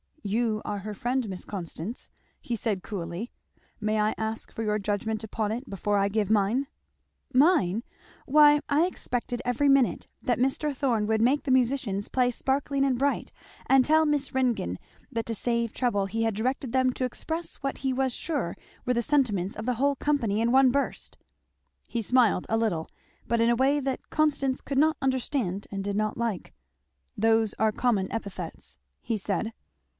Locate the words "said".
2.55-2.83, 29.17-29.53